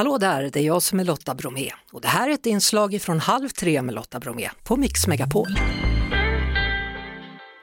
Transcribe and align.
Hallå 0.00 0.18
där, 0.18 0.50
det 0.52 0.60
är 0.60 0.64
jag 0.64 0.82
som 0.82 1.00
är 1.00 1.04
Lotta 1.04 1.34
Bromé 1.34 1.70
och 1.92 2.00
det 2.00 2.08
här 2.08 2.28
är 2.28 2.32
ett 2.34 2.46
inslag 2.46 3.02
från 3.02 3.20
Halv 3.20 3.48
tre 3.48 3.82
med 3.82 3.94
Lotta 3.94 4.20
Bromé 4.20 4.50
på 4.64 4.76
Mix 4.76 5.06
Megapol. 5.06 5.48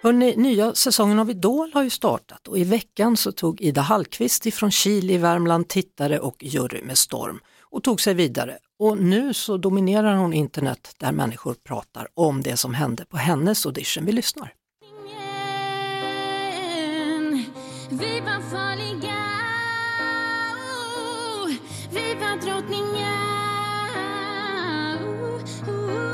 Hörrni, 0.04 0.35
nya 0.35 0.73
säsongen 0.73 1.19
av 1.19 1.29
Idol 1.29 1.71
har 1.73 1.83
ju 1.83 1.89
startat 1.89 2.47
och 2.47 2.58
i 2.58 2.63
veckan 2.63 3.17
så 3.17 3.31
tog 3.31 3.61
Ida 3.61 3.81
Hallqvist 3.81 4.45
ifrån 4.45 4.71
Kil 4.71 5.11
i 5.11 5.17
Värmland 5.17 5.67
tittare 5.67 6.19
och 6.19 6.43
jury 6.43 6.81
med 6.83 6.97
storm 6.97 7.39
och 7.61 7.83
tog 7.83 8.02
sig 8.02 8.13
vidare. 8.13 8.57
Och 8.79 8.97
nu 8.97 9.33
så 9.33 9.57
dominerar 9.57 10.15
hon 10.15 10.33
internet 10.33 10.91
där 10.97 11.11
människor 11.11 11.54
pratar 11.54 12.07
om 12.13 12.41
det 12.41 12.57
som 12.57 12.73
hände 12.73 13.05
på 13.05 13.17
hennes 13.17 13.65
audition. 13.65 14.05
Vi 14.05 14.11
lyssnar. 14.11 14.54
Vi 17.89 18.19
var 18.19 18.49
farliga 18.49 19.46
vi 21.91 22.15
var 22.15 22.38
drottningar 22.41 23.07
oh, 25.02 25.41
oh, 25.70 26.07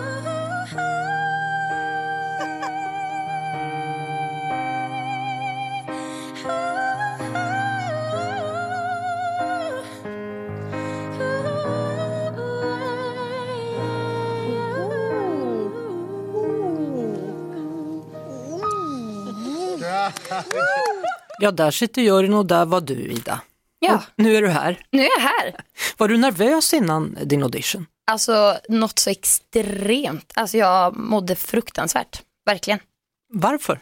Ja, 21.40 21.52
där 21.52 21.72
sitter 21.72 22.02
juryn 22.02 22.34
och 22.34 22.46
där 22.46 22.66
var 22.66 22.82
du 22.82 22.94
Ida. 22.94 23.42
Ja, 23.84 23.96
Och 23.96 24.02
nu 24.16 24.36
är 24.36 24.42
du 24.42 24.48
här. 24.50 24.80
nu 24.92 25.02
är 25.02 25.10
jag 25.18 25.22
här. 25.24 25.56
Var 25.98 26.08
du 26.08 26.18
nervös 26.18 26.74
innan 26.74 27.18
din 27.24 27.44
audition? 27.44 27.86
Alltså 28.12 28.58
något 28.70 29.00
så 29.00 29.10
extremt. 29.10 30.32
Alltså 30.36 30.58
jag 30.58 30.96
mådde 30.98 31.36
fruktansvärt, 31.36 32.22
verkligen. 32.46 32.80
Varför? 33.34 33.80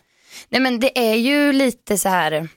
Nej 0.50 0.62
men 0.62 0.80
det 0.80 1.10
är 1.10 1.16
ju 1.16 1.54
lite 1.54 1.98
så 1.98 2.10
här 2.10 2.50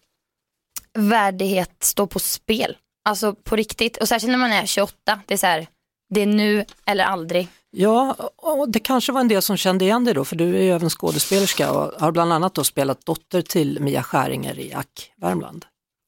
värdighet 0.99 1.71
står 1.81 2.07
på 2.07 2.19
spel. 2.19 2.77
Alltså 3.05 3.35
på 3.35 3.57
riktigt. 3.57 3.97
Och 3.97 4.09
särskilt 4.09 4.31
när 4.31 4.39
man 4.39 4.53
är 4.53 4.67
28. 4.67 5.21
Det 5.27 5.35
är 5.35 5.39
så 5.39 5.47
här, 5.47 5.67
det 6.15 6.21
är 6.23 6.27
nu 6.27 6.65
eller 6.87 7.05
aldrig. 7.05 7.49
Ja, 7.71 8.17
och 8.37 8.69
det 8.69 8.79
kanske 8.81 9.13
var 9.13 9.21
en 9.21 9.29
del 9.29 9.43
som 9.43 9.57
kände 9.57 9.85
igen 9.85 10.05
dig 10.05 10.15
då, 10.15 10.25
för 10.25 10.37
du 10.37 10.57
är 10.57 10.63
ju 10.63 10.71
även 10.71 10.91
skådespelerska 10.91 11.73
och 11.73 12.01
har 12.01 12.13
bland 12.13 12.33
annat 12.33 12.55
då 12.55 12.65
spelat 12.65 13.07
dotter 13.07 13.43
till 13.43 13.81
Mia 13.81 14.03
Skäringer 14.03 14.59
i 14.59 14.75
Ack, 14.75 15.13
Värmland. 15.17 15.65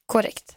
Korrekt. 0.06 0.56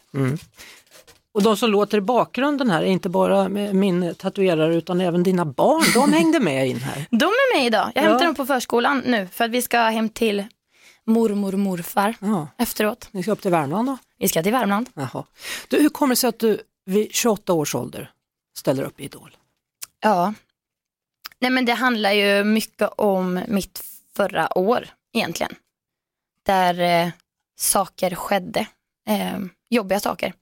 Och 1.32 1.42
de 1.42 1.56
som 1.56 1.70
låter 1.70 1.98
i 1.98 2.00
bakgrunden 2.00 2.70
här 2.70 2.82
är 2.82 2.86
inte 2.86 3.08
bara 3.08 3.48
min 3.48 4.14
tatuerare 4.14 4.74
utan 4.74 5.00
även 5.00 5.22
dina 5.22 5.44
barn, 5.44 5.84
de 5.94 6.12
hängde 6.12 6.40
med 6.40 6.68
in 6.68 6.78
här. 6.80 7.06
De 7.10 7.24
är 7.24 7.56
med 7.58 7.66
idag. 7.66 7.92
Jag 7.94 8.04
Ja. 8.04 8.08
hämtar 8.08 8.26
dem 8.26 8.34
på 8.34 8.46
förskolan 8.46 9.02
nu 9.06 9.28
för 9.32 9.44
att 9.44 9.50
vi 9.50 9.62
ska 9.62 9.78
hem 9.80 10.08
till 10.08 10.44
mormor 11.06 11.52
och 11.52 11.58
morfar 11.60 12.14
Ja, 12.20 12.48
efteråt. 12.58 13.08
ni 13.10 13.22
ska 13.22 13.32
upp 13.32 13.42
till 13.42 13.50
Värmland 13.50 13.88
då? 13.88 13.98
Vi 14.18 14.28
ska 14.28 14.42
till 14.42 14.52
Värmland. 14.52 14.90
Jaha. 14.94 15.24
Du, 15.68 15.76
hur 15.82 15.88
kommer 15.88 16.12
det 16.14 16.16
sig 16.20 16.28
att 16.28 16.38
du 16.38 16.60
vid 16.84 17.14
28 17.14 17.52
års 17.52 17.74
ålder 17.74 18.10
ställer 18.56 18.82
upp 18.82 19.00
i 19.00 19.04
Idol? 19.04 19.36
Ja. 20.00 20.34
Nej 21.38 21.50
men 21.50 21.64
det 21.64 21.72
handlar 21.74 22.12
ju 22.12 22.44
mycket 22.44 22.88
om 22.96 23.40
mitt 23.48 23.82
förra 24.16 24.58
år 24.58 24.88
egentligen. 25.12 25.54
Där 26.46 26.80
eh, 27.06 27.10
saker 27.56 28.14
skedde. 28.14 28.66
Eh, 29.10 29.38
jobbiga 29.68 30.00
saker. 30.00 30.32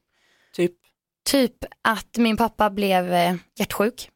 Typ? 0.52 0.72
Typ 1.30 1.64
att 1.82 2.16
min 2.16 2.36
pappa 2.36 2.70
blev 2.70 3.12
eh, 3.12 3.34
hjärtsjuk. 3.58 4.10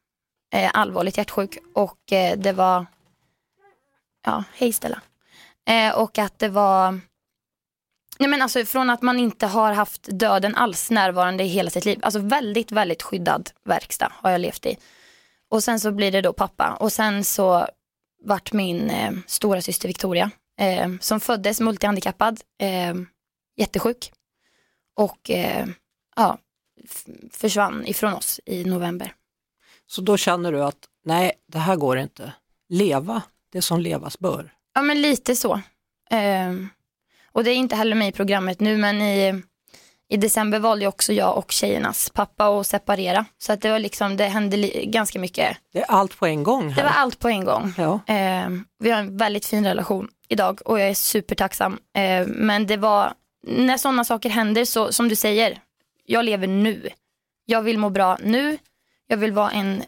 Eh, 0.53 0.71
allvarligt 0.73 1.17
hjärtsjuk. 1.17 1.57
Och 1.73 2.11
eh, 2.11 2.37
det 2.37 2.51
var, 2.51 2.85
ja 4.25 4.43
hej 4.53 4.73
Stella. 4.73 5.01
Eh, 5.65 5.95
och 5.95 6.17
att 6.17 6.39
det 6.39 6.49
var, 6.49 6.99
nej 8.19 8.29
men 8.29 8.41
alltså 8.41 8.65
från 8.65 8.89
att 8.89 9.01
man 9.01 9.19
inte 9.19 9.47
har 9.47 9.73
haft 9.73 10.03
döden 10.03 10.55
alls 10.55 10.91
närvarande 10.91 11.43
i 11.43 11.47
hela 11.47 11.69
sitt 11.69 11.85
liv. 11.85 11.99
Alltså 12.01 12.19
väldigt, 12.19 12.71
väldigt 12.71 13.01
skyddad 13.03 13.49
verkstad 13.65 14.11
har 14.15 14.31
jag 14.31 14.41
levt 14.41 14.65
i. 14.65 14.77
Och 15.49 15.63
sen 15.63 15.79
så 15.79 15.91
blir 15.91 16.11
det 16.11 16.21
då 16.21 16.33
pappa. 16.33 16.77
Och 16.79 16.91
sen 16.91 17.23
så 17.23 17.67
vart 18.23 18.53
min 18.53 18.89
eh, 18.89 19.11
stora 19.27 19.61
syster 19.61 19.87
Victoria, 19.87 20.31
eh, 20.59 20.91
som 20.99 21.19
föddes 21.19 21.59
multihandikappad, 21.59 22.41
eh, 22.61 22.95
jättesjuk. 23.57 24.11
Och 24.95 25.29
eh, 25.29 25.65
ja, 26.15 26.37
försvann 27.31 27.85
ifrån 27.87 28.13
oss 28.13 28.39
i 28.45 28.63
november. 28.65 29.13
Så 29.87 30.01
då 30.01 30.17
känner 30.17 30.51
du 30.51 30.63
att 30.63 30.77
nej, 31.05 31.31
det 31.47 31.59
här 31.59 31.75
går 31.75 31.97
inte. 31.97 32.33
Leva 32.69 33.21
det 33.51 33.61
som 33.61 33.79
levas 33.79 34.19
bör. 34.19 34.53
Ja 34.75 34.81
men 34.81 35.01
lite 35.01 35.35
så. 35.35 35.61
Ehm, 36.09 36.69
och 37.31 37.43
det 37.43 37.51
är 37.51 37.55
inte 37.55 37.75
heller 37.75 37.95
med 37.95 38.07
i 38.07 38.11
programmet 38.11 38.59
nu 38.59 38.77
men 38.77 39.01
i, 39.01 39.43
i 40.09 40.17
december 40.17 40.59
valde 40.59 40.87
också 40.87 41.13
jag 41.13 41.37
och 41.37 41.51
tjejernas 41.51 42.09
pappa 42.09 42.45
att 42.59 42.67
separera. 42.67 43.25
Så 43.37 43.53
att 43.53 43.61
det 43.61 43.71
var 43.71 43.79
liksom, 43.79 44.17
det 44.17 44.25
hände 44.25 44.57
ganska 44.85 45.19
mycket. 45.19 45.57
Det 45.73 45.79
är 45.79 45.85
allt 45.91 46.17
på 46.17 46.25
en 46.25 46.43
gång 46.43 46.67
Det 46.67 46.73
här. 46.73 46.83
var 46.83 46.89
allt 46.91 47.19
på 47.19 47.27
en 47.29 47.45
gång. 47.45 47.73
Ja. 47.77 47.99
Ehm, 48.07 48.65
vi 48.79 48.91
har 48.91 48.99
en 48.99 49.17
väldigt 49.17 49.45
fin 49.45 49.65
relation 49.65 50.07
idag 50.27 50.59
och 50.65 50.79
jag 50.79 50.89
är 50.89 50.93
supertacksam. 50.93 51.79
Ehm, 51.93 52.29
men 52.29 52.67
det 52.67 52.77
var, 52.77 53.13
när 53.47 53.77
sådana 53.77 54.03
saker 54.03 54.29
händer 54.29 54.65
så, 54.65 54.91
som 54.91 55.09
du 55.09 55.15
säger, 55.15 55.61
jag 56.05 56.25
lever 56.25 56.47
nu. 56.47 56.89
Jag 57.45 57.61
vill 57.61 57.77
må 57.77 57.89
bra 57.89 58.17
nu. 58.23 58.57
Jag 59.07 59.17
vill 59.17 59.31
vara 59.31 59.51
en 59.51 59.83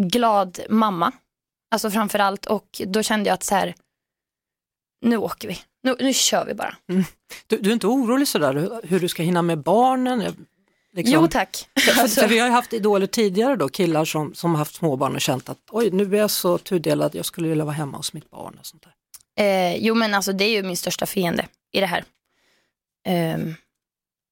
glad 0.00 0.60
mamma. 0.68 1.12
Alltså 1.70 1.90
framför 1.90 2.18
allt 2.18 2.46
och 2.46 2.82
då 2.86 3.02
kände 3.02 3.28
jag 3.28 3.34
att 3.34 3.42
så 3.42 3.54
här, 3.54 3.74
nu 5.00 5.16
åker 5.16 5.48
vi. 5.48 5.58
Nu, 5.82 5.96
nu 6.00 6.12
kör 6.12 6.44
vi 6.44 6.54
bara. 6.54 6.76
Du, 7.46 7.58
du 7.58 7.70
är 7.70 7.74
inte 7.74 7.86
orolig 7.86 8.28
sådär 8.28 8.54
hur, 8.54 8.80
hur 8.82 9.00
du 9.00 9.08
ska 9.08 9.22
hinna 9.22 9.42
med 9.42 9.58
barnen? 9.58 10.46
Liksom. 10.92 11.14
Jo 11.14 11.28
tack. 11.28 11.68
För, 11.80 12.08
för 12.08 12.28
vi 12.28 12.38
har 12.38 12.46
ju 12.46 12.52
haft 12.52 12.72
idoler 12.72 13.06
tidigare 13.06 13.56
då, 13.56 13.68
killar 13.68 14.04
som, 14.04 14.34
som 14.34 14.50
har 14.50 14.58
haft 14.58 14.74
småbarn 14.74 15.14
och 15.14 15.20
känt 15.20 15.48
att 15.48 15.58
oj 15.70 15.90
nu 15.90 16.14
är 16.16 16.20
jag 16.20 16.30
så 16.30 16.58
tudelad, 16.58 17.14
jag 17.14 17.24
skulle 17.24 17.48
vilja 17.48 17.64
vara 17.64 17.74
hemma 17.74 17.96
hos 17.96 18.12
mitt 18.12 18.30
barn. 18.30 18.56
och 18.60 18.66
sånt 18.66 18.82
där. 18.82 18.92
Eh, 19.44 19.76
jo 19.76 19.94
men 19.94 20.14
alltså 20.14 20.32
det 20.32 20.44
är 20.44 20.50
ju 20.50 20.62
min 20.62 20.76
största 20.76 21.06
fiende 21.06 21.46
i 21.72 21.80
det 21.80 21.86
här. 21.86 22.04
Ehm, 23.06 23.54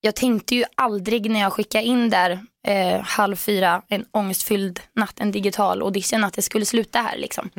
jag 0.01 0.15
tänkte 0.15 0.55
ju 0.55 0.65
aldrig 0.75 1.31
när 1.31 1.41
jag 1.41 1.53
skickade 1.53 1.85
in 1.85 2.11
där 2.11 2.41
eh, 2.67 3.01
halv 3.01 3.37
fyra, 3.37 3.83
en 3.89 4.07
ångestfylld 4.11 4.81
natt, 4.95 5.21
en 5.21 5.33
digital 5.33 5.83
audition, 5.83 6.25
att 6.25 6.35
det 6.35 6.43
skulle 6.43 6.65
sluta 6.65 6.99
här 6.99 7.17
liksom. 7.17 7.51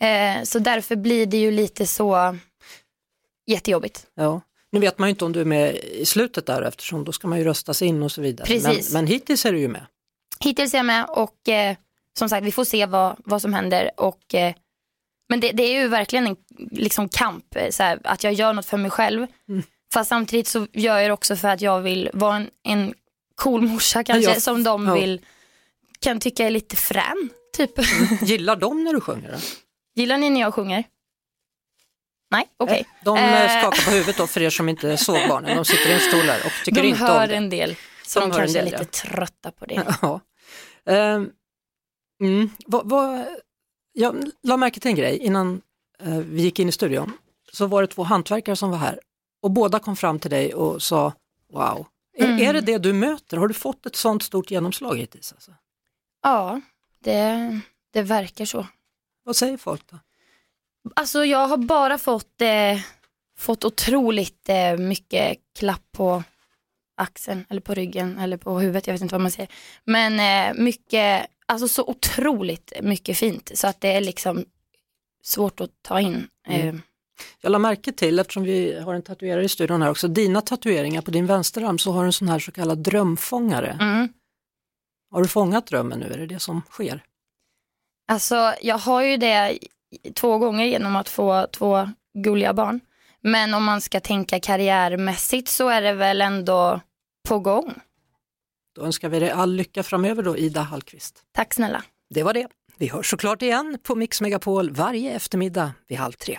Eh, 0.00 0.42
så 0.42 0.58
därför 0.58 0.96
blir 0.96 1.26
det 1.26 1.36
ju 1.36 1.50
lite 1.50 1.86
så 1.86 2.36
jättejobbigt. 3.46 4.06
Ja. 4.14 4.40
Nu 4.72 4.80
vet 4.80 4.98
man 4.98 5.08
ju 5.08 5.10
inte 5.10 5.24
om 5.24 5.32
du 5.32 5.40
är 5.40 5.44
med 5.44 5.74
i 5.74 6.06
slutet 6.06 6.46
där 6.46 6.62
eftersom 6.62 7.04
då 7.04 7.12
ska 7.12 7.28
man 7.28 7.38
ju 7.38 7.44
röstas 7.44 7.82
in 7.82 8.02
och 8.02 8.12
så 8.12 8.20
vidare. 8.20 8.46
Precis. 8.46 8.92
Men, 8.92 9.02
men 9.02 9.12
hittills 9.12 9.46
är 9.46 9.52
du 9.52 9.58
ju 9.58 9.68
med. 9.68 9.86
Hittills 10.40 10.74
är 10.74 10.78
jag 10.78 10.86
med 10.86 11.06
och 11.08 11.48
eh, 11.48 11.76
som 12.18 12.28
sagt 12.28 12.46
vi 12.46 12.52
får 12.52 12.64
se 12.64 12.86
vad, 12.86 13.16
vad 13.18 13.42
som 13.42 13.54
händer. 13.54 13.90
Och, 13.96 14.34
eh, 14.34 14.54
men 15.28 15.40
det, 15.40 15.52
det 15.52 15.62
är 15.62 15.80
ju 15.82 15.88
verkligen 15.88 16.26
en 16.26 16.36
liksom, 16.70 17.08
kamp, 17.08 17.56
eh, 17.56 17.70
så 17.70 17.82
här, 17.82 18.00
att 18.04 18.24
jag 18.24 18.32
gör 18.32 18.52
något 18.52 18.66
för 18.66 18.76
mig 18.76 18.90
själv. 18.90 19.26
Fast 19.92 20.08
samtidigt 20.08 20.48
så 20.48 20.66
gör 20.72 20.98
jag 20.98 21.10
det 21.10 21.12
också 21.12 21.36
för 21.36 21.48
att 21.48 21.60
jag 21.60 21.80
vill 21.80 22.10
vara 22.12 22.36
en, 22.36 22.50
en 22.64 22.94
cool 23.34 23.62
morsa 23.62 24.04
kanske 24.04 24.30
Ja, 24.34 24.40
som 24.40 24.62
de 24.64 24.86
ja. 24.86 24.94
vill, 24.94 25.20
kan 26.00 26.20
tycka 26.20 26.46
är 26.46 26.50
lite 26.50 26.76
frän. 26.76 27.30
Typ. 27.56 27.70
Gillar 28.22 28.56
de 28.56 28.84
när 28.84 28.92
du 28.92 29.00
sjunger? 29.00 29.32
Då? 29.32 29.38
Gillar 29.94 30.18
ni 30.18 30.30
när 30.30 30.40
jag 30.40 30.54
sjunger? 30.54 30.84
Nej, 32.30 32.48
okej. 32.56 32.86
De 33.04 33.16
Eh. 33.18 33.56
eh, 33.56 33.62
skakar 33.62 33.84
på 33.84 33.90
huvudet 33.90 34.16
då 34.16 34.26
för 34.26 34.42
er 34.42 34.50
som 34.50 34.68
inte 34.68 34.96
såg 34.96 35.28
barnen. 35.28 35.56
De 35.56 35.64
sitter 35.64 35.90
i 35.90 35.92
en 35.92 36.00
stol 36.00 36.26
där 36.26 36.46
och 36.46 36.52
tycker 36.64 36.82
De 36.82 36.88
inte 36.88 37.00
hör 37.04 37.22
om 37.22 37.28
det. 37.28 37.34
en 37.36 37.50
del, 37.50 37.76
så 38.06 38.20
De 38.20 38.26
de, 38.26 38.32
hör 38.32 38.38
kanske 38.38 38.58
är 38.58 38.64
del, 38.64 38.72
lite 38.72 38.84
ja. 39.04 39.10
trötta 39.10 39.50
på 39.52 39.66
det. 39.66 39.94
Ja. 40.02 40.20
Ehm, 40.86 41.30
mm, 42.22 42.50
vad, 42.66 42.88
vad, 42.90 43.26
jag 43.92 44.24
la 44.42 44.56
märke 44.56 44.80
till 44.80 44.88
en 44.90 44.96
grej 44.96 45.18
innan 45.18 45.60
eh, 46.02 46.16
vi 46.18 46.42
gick 46.42 46.58
in 46.58 46.68
i 46.68 46.72
studion. 46.72 47.12
Så 47.52 47.66
var 47.66 47.82
det 47.82 47.88
två 47.88 48.02
hantverkare 48.02 48.56
som 48.56 48.70
var 48.70 48.78
här 48.78 49.00
och 49.40 49.50
båda 49.50 49.78
kom 49.78 49.96
fram 49.96 50.18
till 50.18 50.30
dig 50.30 50.54
och 50.54 50.82
sa 50.82 51.12
wow. 51.52 51.86
Är, 52.18 52.24
Mm. 52.24 52.38
är 52.48 52.52
det 52.52 52.60
det 52.60 52.78
du 52.78 52.92
möter? 52.92 53.36
Har 53.36 53.48
du 53.48 53.54
fått 53.54 53.86
ett 53.86 53.96
sånt 53.96 54.22
stort 54.22 54.50
genomslag 54.50 54.98
hittills? 54.98 55.32
Alltså? 55.32 55.50
Ja, 56.22 56.60
det, 56.98 57.60
det 57.92 58.02
verkar 58.02 58.44
så. 58.44 58.66
Vad 59.24 59.36
säger 59.36 59.56
folk 59.56 59.90
då? 59.90 59.98
Alltså 60.96 61.24
jag 61.24 61.48
har 61.48 61.56
bara 61.56 61.98
fått, 61.98 62.40
eh, 62.40 62.78
fått 63.38 63.64
otroligt 63.64 64.48
eh, 64.48 64.76
mycket 64.76 65.38
klapp 65.58 65.82
på 65.92 66.22
axeln 66.96 67.44
eller 67.48 67.60
på 67.60 67.74
ryggen 67.74 68.18
eller 68.18 68.36
på 68.36 68.58
huvudet, 68.58 68.86
jag 68.86 68.94
vet 68.94 69.02
inte 69.02 69.14
vad 69.14 69.22
man 69.22 69.30
säger. 69.30 69.50
Men 69.84 70.20
eh, 70.20 70.62
mycket, 70.62 71.26
alltså 71.46 71.68
så 71.68 71.84
otroligt 71.86 72.72
mycket 72.82 73.16
fint 73.18 73.50
så 73.54 73.66
att 73.66 73.80
det 73.80 73.88
är 73.92 74.00
liksom 74.00 74.44
svårt 75.22 75.60
att 75.60 75.70
ta 75.82 76.00
in. 76.00 76.28
Eh, 76.46 76.74
Jag 77.40 77.52
la 77.52 77.58
märke 77.58 77.92
till, 77.92 78.18
eftersom 78.18 78.42
vi 78.42 78.80
har 78.80 78.94
en 78.94 79.02
tatuerare 79.02 79.44
i 79.44 79.48
studion 79.48 79.82
här 79.82 79.90
också, 79.90 80.08
dina 80.08 80.40
tatueringar 80.40 81.02
på 81.02 81.10
din 81.10 81.26
vänsterarm 81.26 81.78
så 81.78 81.92
har 81.92 82.00
du 82.02 82.06
en 82.06 82.12
sån 82.12 82.28
här 82.28 82.38
så 82.38 82.52
kallad 82.52 82.78
drömfångare. 82.78 83.78
mm. 83.80 84.08
Har 85.10 85.22
du 85.22 85.28
fångat 85.28 85.66
drömmen 85.66 85.98
nu? 85.98 86.06
Är 86.12 86.18
det 86.18 86.26
det 86.26 86.38
som 86.38 86.62
sker? 86.70 87.04
Alltså 88.08 88.54
jag 88.62 88.78
har 88.78 89.02
ju 89.02 89.16
det 89.16 89.58
två 90.14 90.38
gånger 90.38 90.64
genom 90.64 90.96
att 90.96 91.08
få 91.08 91.46
två 91.52 91.88
gulliga 92.14 92.52
barn. 92.54 92.80
Men 93.20 93.54
om 93.54 93.64
man 93.64 93.80
ska 93.80 94.00
tänka 94.00 94.40
karriärmässigt 94.40 95.48
så 95.48 95.68
är 95.68 95.82
det 95.82 95.92
väl 95.92 96.20
ändå 96.20 96.80
på 97.28 97.38
gång. 97.38 97.74
Då 98.74 98.82
önskar 98.82 99.08
vi 99.08 99.20
dig 99.20 99.30
all 99.30 99.54
lycka 99.54 99.82
framöver 99.82 100.22
då, 100.22 100.36
Ida 100.36 100.60
Hallqvist. 100.60 101.22
Tack 101.32 101.54
snälla. 101.54 101.84
Det 102.10 102.22
var 102.22 102.34
det. 102.34 102.48
Vi 102.78 102.88
hörs 102.88 103.10
såklart 103.10 103.42
igen 103.42 103.78
på 103.82 103.94
Mix 103.94 104.20
Megapol 104.20 104.70
varje 104.70 105.12
eftermiddag 105.12 105.72
vid 105.88 105.98
halv 105.98 106.12
tre. 106.12 106.38